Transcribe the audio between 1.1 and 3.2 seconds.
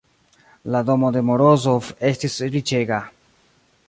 de Morozov estis riĉega.